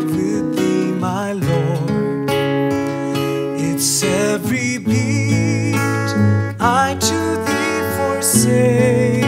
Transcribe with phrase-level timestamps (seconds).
[0.00, 2.30] love with thee, my Lord.
[3.60, 5.74] It's every beat
[6.60, 9.24] I to thee forsake.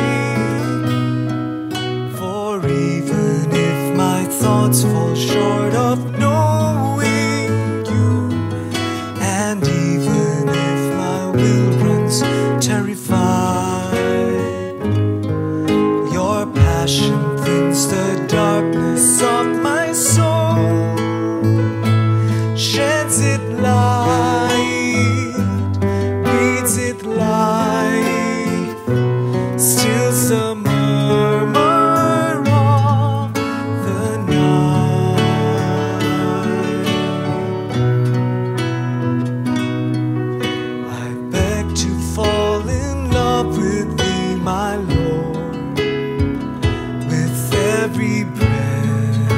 [2.19, 7.49] For even if my thoughts fall short of knowing
[7.90, 8.30] you,
[9.21, 12.21] and even if my will runs
[12.65, 13.90] terrified,
[16.12, 18.10] your passion thins the
[44.41, 45.77] my Lord,
[47.10, 49.33] with every breath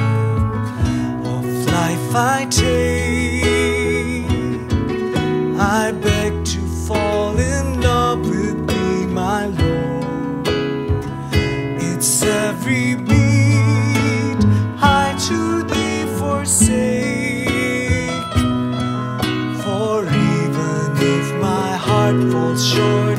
[1.27, 3.03] of life I take.
[5.59, 10.49] I beg to fall in love with thee, my Lord.
[11.83, 14.45] It's every beat
[14.81, 17.49] I to thee forsake.
[19.65, 23.12] For even if my heart falls short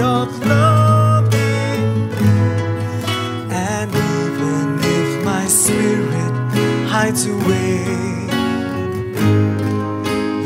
[5.64, 6.34] spirit
[6.92, 7.86] hides away,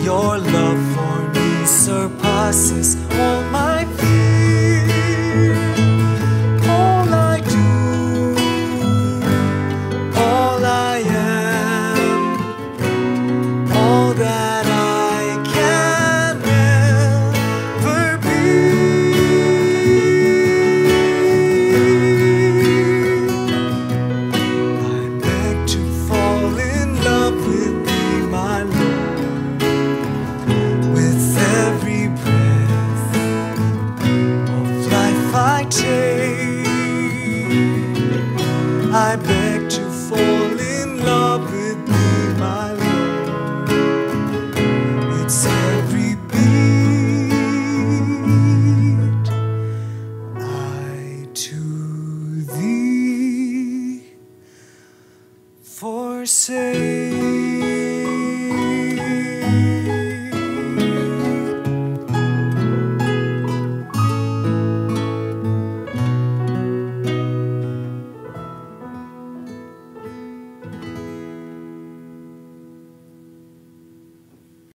[0.04, 4.17] your love for me surpasses all my fear.
[35.60, 36.68] I take.
[38.94, 43.68] I beg to fall in love with thee, my Lord.
[45.20, 47.32] It's every beat
[50.40, 51.62] I to
[52.54, 54.04] thee
[55.64, 57.47] forsake.